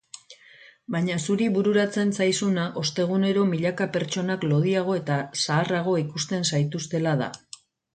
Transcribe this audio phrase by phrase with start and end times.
[0.95, 7.35] Baina zuri bururatzen zaizuna ostegunero milaka pertsonak lodiago eta zaharrago ikusten zaituztela da.